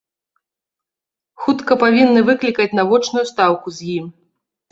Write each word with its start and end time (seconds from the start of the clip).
Хутка 1.43 1.73
павінны 1.83 2.23
выклікаць 2.29 2.67
на 2.79 2.87
вочную 2.93 3.23
стаўку 3.33 3.67
з 3.81 3.93
ім. 3.97 4.05